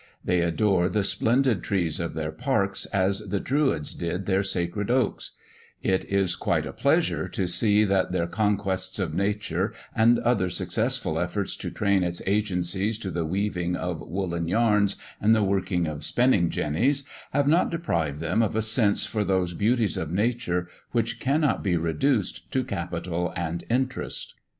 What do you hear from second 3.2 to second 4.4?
the Druids did